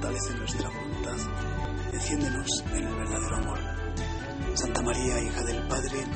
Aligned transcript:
inteligencia, 0.00 0.30
fortalece 0.30 0.34
nuestra 0.34 0.68
voluntad, 0.70 1.92
enciéndenos 1.92 2.46
en 2.72 2.86
el 2.86 2.94
verdadero 2.96 3.36
amor. 3.36 3.58
Santa 4.54 4.82
María, 4.82 5.22
hija 5.22 5.42
del 5.44 5.68
Padre, 5.68 6.06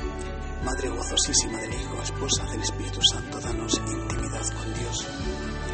Madre 0.63 0.89
gozosísima 0.89 1.59
del 1.59 1.73
Hijo, 1.73 2.01
esposa 2.01 2.45
del 2.51 2.61
Espíritu 2.61 2.99
Santo, 3.11 3.39
danos 3.39 3.77
intimidad 3.77 4.47
con 4.53 4.73
Dios, 4.73 5.07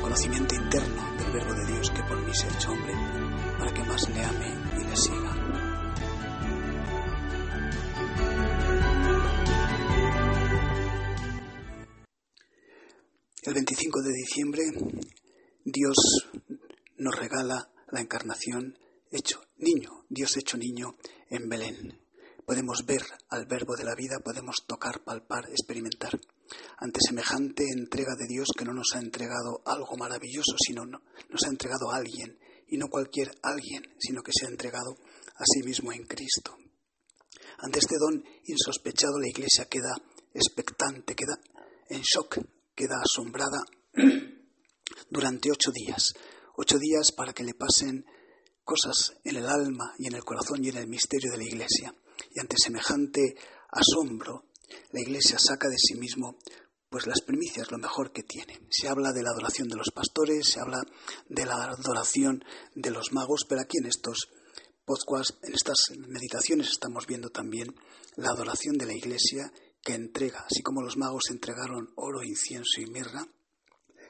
conocimiento 0.02 0.56
interno 0.56 1.18
del 1.18 1.32
Verbo 1.32 1.54
de 1.54 1.74
Dios 1.74 1.90
que 1.92 2.04
por 2.04 2.22
mí 2.22 2.34
se 2.34 2.48
ha 2.48 2.54
hecho 2.54 2.72
hombre, 2.72 2.94
para 3.58 3.74
que 3.74 3.84
más 3.84 4.10
le 4.10 4.24
ame 4.24 4.48
y 4.80 4.84
le 4.84 4.96
siga. 4.98 5.38
El 13.44 13.54
25 13.54 14.02
de 14.02 14.14
diciembre 14.14 14.64
Dios 15.64 15.96
nos 16.98 17.16
regala 17.16 17.71
la 17.92 18.02
encarnación 18.02 18.78
hecho 19.12 19.42
niño, 19.58 20.06
Dios 20.10 20.38
hecho 20.38 20.58
niño 20.58 20.96
en 21.30 21.50
Belén. 21.50 22.02
Podemos 22.46 22.86
ver 22.86 23.04
al 23.30 23.46
verbo 23.46 23.76
de 23.76 23.84
la 23.84 23.96
vida, 23.96 24.20
podemos 24.24 24.66
tocar, 24.66 25.04
palpar, 25.04 25.50
experimentar. 25.50 26.20
Ante 26.78 27.00
semejante 27.06 27.64
entrega 27.72 28.14
de 28.18 28.28
Dios 28.28 28.50
que 28.58 28.66
no 28.66 28.74
nos 28.74 28.96
ha 28.96 29.00
entregado 29.00 29.62
algo 29.66 29.96
maravilloso, 29.96 30.56
sino 30.58 30.86
nos 30.86 31.44
ha 31.46 31.50
entregado 31.50 31.92
a 31.92 31.98
alguien, 31.98 32.40
y 32.68 32.78
no 32.78 32.88
cualquier 32.88 33.32
alguien, 33.44 33.84
sino 34.00 34.24
que 34.24 34.32
se 34.34 34.46
ha 34.46 34.50
entregado 34.50 34.98
a 35.36 35.44
sí 35.46 35.62
mismo 35.64 35.92
en 35.92 36.04
Cristo. 36.06 36.58
Ante 37.60 37.80
este 37.80 37.96
don 38.00 38.24
insospechado 38.46 39.20
la 39.20 39.28
Iglesia 39.28 39.66
queda 39.66 39.94
expectante, 40.34 41.16
queda 41.16 41.38
en 41.90 42.02
shock, 42.02 42.40
queda 42.74 42.96
asombrada 43.04 43.64
durante 45.10 45.52
ocho 45.52 45.72
días. 45.72 46.14
Ocho 46.56 46.78
días 46.78 47.12
para 47.12 47.34
que 47.34 47.44
le 47.44 47.54
pasen 47.54 48.06
cosas 48.64 49.18
en 49.24 49.38
el 49.38 49.48
alma 49.48 49.94
y 49.98 50.08
en 50.08 50.16
el 50.16 50.24
corazón 50.24 50.64
y 50.64 50.70
en 50.70 50.78
el 50.78 50.88
misterio 50.88 51.32
de 51.32 51.38
la 51.38 51.44
Iglesia. 51.44 51.96
Y 52.34 52.40
ante 52.40 52.56
semejante 52.58 53.36
asombro, 53.70 54.46
la 54.92 55.02
Iglesia 55.02 55.38
saca 55.40 55.68
de 55.68 55.78
sí 55.78 55.96
mismo 55.96 56.38
pues 56.90 57.08
las 57.08 57.22
primicias, 57.22 57.72
lo 57.72 57.78
mejor 57.78 58.12
que 58.12 58.24
tiene. 58.24 58.60
Se 58.70 58.90
habla 58.90 59.14
de 59.14 59.24
la 59.24 59.30
adoración 59.30 59.70
de 59.70 59.78
los 59.78 59.92
pastores, 59.92 60.46
se 60.46 60.60
habla 60.60 60.84
de 61.30 61.46
la 61.46 61.56
adoración 61.64 62.44
de 62.76 62.92
los 62.92 63.14
magos, 63.14 63.46
pero 63.48 63.62
aquí 63.62 63.78
en 63.78 63.86
estos 63.86 64.28
podcasts, 64.84 65.38
en 65.44 65.54
estas 65.54 65.78
meditaciones 65.98 66.68
estamos 66.70 67.08
viendo 67.08 67.30
también 67.30 67.74
la 68.18 68.32
adoración 68.32 68.78
de 68.78 68.88
la 68.88 68.94
Iglesia 68.94 69.54
que 69.82 69.94
entrega, 69.94 70.46
así 70.50 70.62
como 70.62 70.82
los 70.82 70.98
magos 70.98 71.30
entregaron 71.30 71.94
oro, 71.96 72.24
incienso 72.24 72.82
y 72.82 72.88
mirra, 72.88 73.26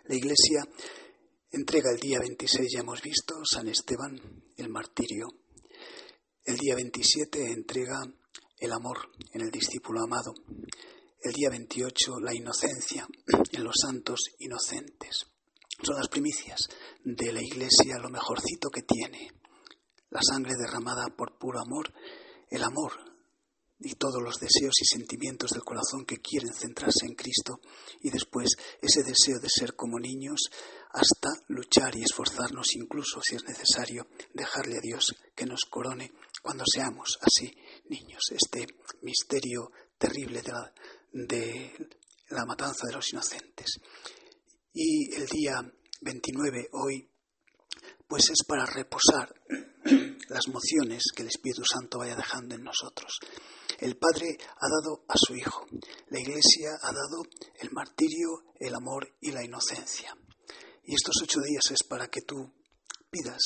la 0.06 0.16
Iglesia 0.16 0.68
entrega 1.52 1.92
el 1.92 2.00
día 2.00 2.20
26, 2.20 2.72
ya 2.74 2.80
hemos 2.80 3.02
visto, 3.02 3.36
San 3.44 3.68
Esteban, 3.68 4.18
el 4.56 4.70
martirio. 4.70 5.28
El 6.46 6.58
día 6.58 6.76
27 6.76 7.52
entrega 7.52 8.00
el 8.58 8.72
amor 8.72 9.10
en 9.34 9.42
el 9.42 9.52
discípulo 9.52 10.02
amado. 10.02 10.34
El 11.22 11.34
día 11.34 11.50
28 11.50 12.20
la 12.22 12.34
inocencia 12.34 13.06
en 13.52 13.64
los 13.64 13.76
santos 13.82 14.32
inocentes. 14.40 15.26
Son 15.84 15.98
las 15.98 16.08
primicias 16.08 16.70
de 17.04 17.34
la 17.34 17.42
Iglesia, 17.42 18.00
lo 18.02 18.10
mejorcito 18.10 18.70
que 18.70 18.84
tiene. 18.84 19.32
La 20.10 20.22
sangre 20.22 20.54
derramada 20.58 21.08
por 21.16 21.38
puro 21.38 21.60
amor, 21.60 21.94
el 22.50 22.64
amor 22.64 22.94
y 23.84 23.96
todos 23.96 24.22
los 24.22 24.40
deseos 24.40 24.76
y 24.82 24.86
sentimientos 24.86 25.52
del 25.52 25.64
corazón 25.64 26.06
que 26.06 26.18
quieren 26.18 26.54
centrarse 26.54 27.06
en 27.08 27.16
Cristo 27.16 27.60
y 28.02 28.12
después 28.12 28.50
ese 28.82 29.04
deseo 29.04 29.40
de 29.40 29.50
ser 29.50 29.76
como 29.76 30.00
niños 30.00 30.50
hasta 30.94 31.30
luchar 31.48 31.96
y 31.96 32.04
esforzarnos 32.04 32.76
incluso 32.76 33.22
si 33.22 33.36
es 33.36 33.44
necesario 33.44 34.08
dejarle 34.34 34.78
a 34.78 34.82
Dios 34.82 35.16
que 35.36 35.46
nos 35.46 35.62
corone 35.70 36.12
cuando 36.42 36.64
seamos 36.72 37.18
así 37.22 37.52
niños. 37.90 38.22
Este 38.32 38.68
misterio 39.02 39.72
terrible 39.98 40.42
de 40.42 40.52
la, 40.52 40.74
de 41.14 41.90
la 42.30 42.46
matanza 42.46 42.88
de 42.88 42.94
los 42.94 43.12
inocentes. 43.12 43.80
Y 44.74 45.14
el 45.16 45.28
día 45.28 45.62
29 46.02 46.70
hoy 46.74 47.08
pues 48.08 48.30
es 48.30 48.44
para 48.46 48.66
reposar 48.66 49.34
las 50.30 50.48
mociones 50.50 51.04
que 51.16 51.22
el 51.22 51.30
Espíritu 51.30 51.64
Santo 51.64 52.00
vaya 52.00 52.16
dejando 52.16 52.56
en 52.56 52.64
nosotros. 52.64 53.20
El 53.80 53.98
Padre 53.98 54.38
ha 54.40 54.68
dado 54.68 55.06
a 55.08 55.14
su 55.16 55.34
Hijo. 55.36 55.66
La 56.10 56.20
Iglesia 56.20 56.72
ha 56.82 56.92
dado 56.92 57.24
el 57.60 57.72
martirio, 57.72 58.44
el 58.60 58.76
amor 58.76 59.16
y 59.22 59.32
la 59.32 59.44
inocencia. 59.44 60.14
Y 60.92 60.96
estos 60.96 61.16
ocho 61.24 61.40
días 61.40 61.72
es 61.72 61.84
para 61.88 62.10
que 62.10 62.20
tú 62.20 62.52
pidas 63.10 63.40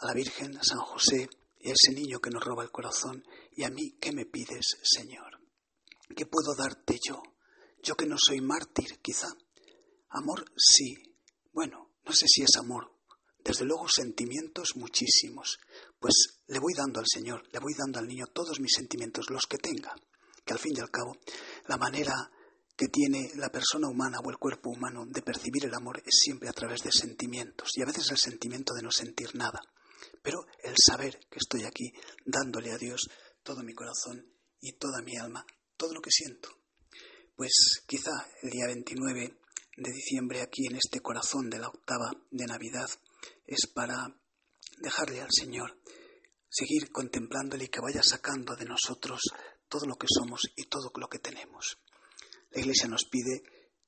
a 0.00 0.06
la 0.06 0.14
Virgen, 0.14 0.58
a 0.58 0.64
San 0.64 0.80
José, 0.80 1.28
y 1.60 1.70
a 1.70 1.74
ese 1.74 1.92
niño 1.94 2.18
que 2.18 2.28
nos 2.28 2.42
roba 2.42 2.64
el 2.64 2.72
corazón, 2.72 3.24
y 3.52 3.62
a 3.62 3.70
mí, 3.70 3.96
¿qué 4.00 4.10
me 4.10 4.26
pides, 4.26 4.78
Señor? 4.82 5.38
¿Qué 6.16 6.26
puedo 6.26 6.56
darte 6.56 6.98
yo? 7.00 7.22
Yo 7.84 7.94
que 7.94 8.06
no 8.06 8.16
soy 8.18 8.40
mártir, 8.40 8.98
quizá. 9.00 9.28
Amor, 10.08 10.44
sí. 10.56 10.96
Bueno, 11.52 11.92
no 12.04 12.12
sé 12.12 12.26
si 12.26 12.42
es 12.42 12.56
amor. 12.56 12.92
Desde 13.44 13.64
luego 13.64 13.86
sentimientos 13.88 14.74
muchísimos 14.74 15.60
pues 16.00 16.40
le 16.48 16.58
voy 16.58 16.72
dando 16.76 16.98
al 16.98 17.06
Señor, 17.06 17.44
le 17.52 17.60
voy 17.60 17.74
dando 17.78 18.00
al 18.00 18.08
niño 18.08 18.26
todos 18.26 18.58
mis 18.58 18.72
sentimientos, 18.74 19.30
los 19.30 19.46
que 19.46 19.58
tenga, 19.58 19.94
que 20.44 20.52
al 20.52 20.58
fin 20.58 20.72
y 20.76 20.80
al 20.80 20.90
cabo 20.90 21.16
la 21.68 21.76
manera 21.76 22.12
que 22.76 22.88
tiene 22.88 23.30
la 23.36 23.50
persona 23.50 23.88
humana 23.88 24.18
o 24.24 24.30
el 24.30 24.38
cuerpo 24.38 24.70
humano 24.70 25.04
de 25.06 25.22
percibir 25.22 25.66
el 25.66 25.74
amor 25.74 26.02
es 26.04 26.18
siempre 26.22 26.48
a 26.48 26.52
través 26.52 26.82
de 26.82 26.90
sentimientos, 26.90 27.70
y 27.76 27.82
a 27.82 27.86
veces 27.86 28.10
el 28.10 28.18
sentimiento 28.18 28.74
de 28.74 28.82
no 28.82 28.90
sentir 28.90 29.34
nada, 29.34 29.60
pero 30.22 30.44
el 30.62 30.74
saber 30.76 31.20
que 31.30 31.38
estoy 31.38 31.64
aquí 31.64 31.92
dándole 32.24 32.72
a 32.72 32.78
Dios 32.78 33.08
todo 33.42 33.62
mi 33.62 33.74
corazón 33.74 34.26
y 34.60 34.72
toda 34.72 35.02
mi 35.02 35.16
alma, 35.16 35.44
todo 35.76 35.94
lo 35.94 36.00
que 36.00 36.10
siento. 36.10 36.48
Pues 37.36 37.82
quizá 37.86 38.10
el 38.42 38.50
día 38.50 38.66
29 38.66 39.38
de 39.76 39.90
diciembre 39.90 40.42
aquí 40.42 40.66
en 40.66 40.76
este 40.76 41.00
corazón 41.00 41.50
de 41.50 41.58
la 41.58 41.68
octava 41.68 42.10
de 42.30 42.46
Navidad 42.46 42.88
es 43.46 43.66
para 43.66 44.14
dejarle 44.78 45.20
al 45.20 45.30
Señor, 45.30 45.78
seguir 46.48 46.90
contemplándole 46.90 47.64
y 47.64 47.68
que 47.68 47.80
vaya 47.80 48.02
sacando 48.02 48.54
de 48.54 48.66
nosotros 48.66 49.20
todo 49.68 49.86
lo 49.86 49.96
que 49.96 50.06
somos 50.08 50.42
y 50.56 50.64
todo 50.64 50.92
lo 50.96 51.08
que 51.08 51.18
tenemos. 51.18 51.78
La 52.52 52.60
Iglesia 52.60 52.88
nos 52.88 53.04
pide, 53.04 53.42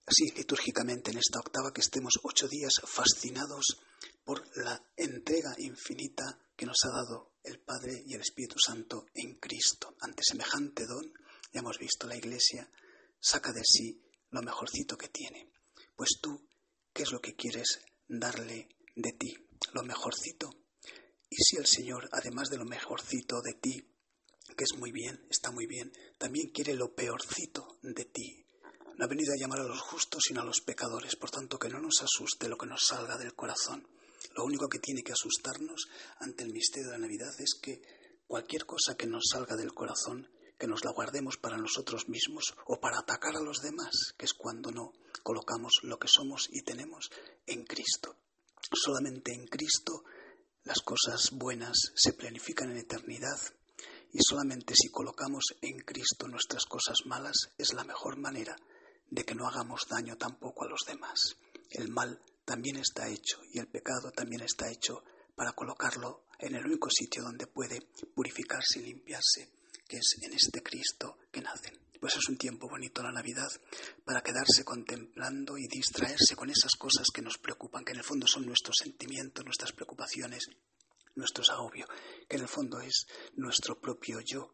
así 0.07 0.31
litúrgicamente 0.37 1.11
en 1.11 1.19
esta 1.19 1.39
octava, 1.39 1.73
que 1.73 1.81
estemos 1.81 2.15
ocho 2.23 2.49
días 2.49 2.81
fascinados 2.85 3.79
por 4.25 4.45
la 4.57 4.83
entrega 4.97 5.55
infinita 5.59 6.39
que 6.57 6.67
nos 6.67 6.79
ha 6.85 6.89
dado 6.89 7.35
el 7.43 7.61
Padre 7.61 8.03
y 8.07 8.15
el 8.15 8.21
Espíritu 8.21 8.57
Santo 8.59 9.07
en 9.15 9.35
Cristo. 9.39 9.97
Ante 10.01 10.23
semejante 10.23 10.87
don, 10.87 11.13
ya 11.53 11.61
hemos 11.61 11.79
visto, 11.79 12.07
la 12.07 12.17
Iglesia 12.17 12.71
saca 13.21 13.53
de 13.53 13.63
sí 13.65 14.03
lo 14.31 14.43
mejorcito 14.43 14.97
que 14.97 15.09
tiene. 15.09 15.53
Pues 15.95 16.19
tú, 16.21 16.49
¿qué 16.93 17.03
es 17.03 17.13
lo 17.13 17.21
que 17.21 17.35
quieres 17.35 17.81
darle 18.09 18.69
de 18.97 19.13
ti? 19.13 19.35
Lo 19.73 19.83
mejorcito 19.83 20.51
y 21.37 21.43
si 21.43 21.57
el 21.57 21.67
Señor, 21.67 22.09
además 22.13 22.49
de 22.49 22.59
lo 22.59 22.65
mejorcito 22.65 23.43
de 23.43 23.55
ti, 23.55 23.85
que 24.57 24.63
es 24.63 24.79
muy 24.79 24.93
bien, 24.93 25.27
está 25.31 25.51
muy 25.51 25.67
bien, 25.67 25.93
también 26.17 26.51
quiere 26.51 26.75
lo 26.75 26.95
peorcito 26.95 27.79
de 27.83 28.05
ti. 28.05 28.44
No 28.97 29.05
ha 29.05 29.09
venido 29.09 29.33
a 29.33 29.37
llamar 29.37 29.61
a 29.61 29.65
los 29.65 29.81
justos, 29.81 30.23
sino 30.27 30.41
a 30.41 30.45
los 30.45 30.61
pecadores. 30.61 31.17
Por 31.17 31.31
tanto, 31.31 31.59
que 31.59 31.69
no 31.69 31.81
nos 31.81 32.01
asuste 32.03 32.49
lo 32.49 32.57
que 32.57 32.67
nos 32.67 32.87
salga 32.87 33.19
del 33.19 33.35
corazón. 33.35 33.89
Lo 34.37 34.45
único 34.45 34.69
que 34.69 34.79
tiene 34.79 35.03
que 35.03 35.13
asustarnos 35.13 35.89
ante 36.21 36.45
el 36.45 36.53
misterio 36.53 36.91
de 36.91 36.99
la 36.99 37.07
Navidad 37.07 37.35
es 37.39 37.55
que 37.61 37.83
cualquier 38.27 38.67
cosa 38.67 38.97
que 38.97 39.07
nos 39.07 39.25
salga 39.33 39.57
del 39.57 39.75
corazón, 39.75 40.31
que 40.59 40.69
nos 40.69 40.85
la 40.85 40.93
guardemos 40.93 41.37
para 41.39 41.57
nosotros 41.57 42.09
mismos 42.09 42.55
o 42.67 42.79
para 42.79 42.99
atacar 42.99 43.37
a 43.37 43.41
los 43.41 43.61
demás, 43.63 44.15
que 44.17 44.27
es 44.27 44.33
cuando 44.33 44.71
no 44.71 44.93
colocamos 45.23 45.81
lo 45.83 45.99
que 45.99 46.09
somos 46.09 46.49
y 46.51 46.63
tenemos 46.63 47.11
en 47.47 47.65
Cristo. 47.65 48.17
Solamente 48.73 49.33
en 49.35 49.47
Cristo 49.47 50.05
las 50.63 50.81
cosas 50.81 51.31
buenas 51.33 51.77
se 51.95 52.13
planifican 52.13 52.71
en 52.71 52.79
eternidad 52.79 53.39
y 54.13 54.19
solamente 54.23 54.75
si 54.77 54.89
colocamos 54.89 55.45
en 55.61 55.81
Cristo 55.81 56.29
nuestras 56.29 56.65
cosas 56.65 56.99
malas 57.05 57.51
es 57.59 57.75
la 57.75 57.85
mejor 57.85 58.17
manera 58.17 58.57
de 59.15 59.25
que 59.25 59.35
no 59.37 59.47
hagamos 59.47 59.87
daño 59.89 60.17
tampoco 60.17 60.65
a 60.65 60.69
los 60.69 60.81
demás. 60.85 61.37
El 61.71 61.89
mal 61.89 62.21
también 62.45 62.77
está 62.77 63.09
hecho 63.09 63.41
y 63.53 63.61
el 63.61 63.69
pecado 63.69 64.11
también 64.11 64.43
está 64.43 64.69
hecho 64.71 65.05
para 65.37 65.53
colocarlo 65.53 66.25
en 66.41 66.57
el 66.57 66.67
único 66.67 66.89
sitio 66.91 67.23
donde 67.23 67.47
puede 67.47 67.81
purificarse 68.13 68.81
y 68.81 68.87
limpiarse, 68.87 69.51
que 69.87 69.99
es 69.99 70.17
en 70.21 70.33
este 70.33 70.63
Cristo 70.63 71.19
que 71.31 71.41
nace. 71.41 71.73
Pues 72.01 72.17
es 72.17 72.29
un 72.29 72.37
tiempo 72.37 72.69
bonito 72.69 73.03
la 73.03 73.13
Navidad 73.13 73.49
para 74.05 74.21
quedarse 74.21 74.65
contemplando 74.65 75.57
y 75.57 75.69
distraerse 75.69 76.35
con 76.35 76.51
esas 76.51 76.73
cosas 76.77 77.07
que 77.15 77.23
nos 77.23 77.39
preocupan, 77.39 77.85
que 77.85 77.93
en 77.93 77.99
el 77.99 78.05
fondo 78.05 78.27
son 78.27 78.45
nuestros 78.45 78.77
sentimientos, 78.83 79.45
nuestras 79.45 79.73
preocupaciones, 79.73 80.49
nuestros 81.15 81.51
agobios, 81.51 81.89
que 82.29 82.37
en 82.37 82.43
el 82.43 82.49
fondo 82.49 82.81
es 82.81 83.07
nuestro 83.37 83.81
propio 83.81 84.19
yo. 84.21 84.51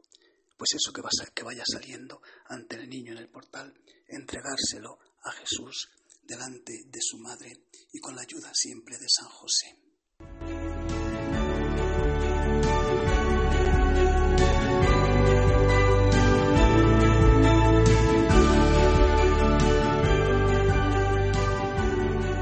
Pues 0.60 0.74
eso 0.74 0.92
que, 0.92 1.00
que 1.34 1.42
vaya 1.42 1.64
saliendo 1.64 2.20
ante 2.44 2.76
el 2.76 2.86
niño 2.86 3.12
en 3.12 3.18
el 3.18 3.30
portal, 3.30 3.72
entregárselo 4.06 4.98
a 5.22 5.32
Jesús, 5.32 5.88
delante 6.22 6.84
de 6.84 7.00
su 7.00 7.16
madre 7.16 7.64
y 7.90 7.98
con 7.98 8.14
la 8.14 8.20
ayuda 8.20 8.50
siempre 8.52 8.98
de 8.98 9.08
San 9.08 9.30
José. 9.30 9.89